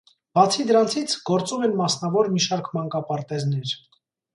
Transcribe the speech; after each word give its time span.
Բացի 0.37 0.65
դրանցից, 0.71 1.13
գործում 1.31 1.67
են 1.69 1.77
մասնավոր 1.83 2.35
մի 2.37 2.45
շարք 2.49 2.75
մանկապարտեզներ։ 2.79 3.81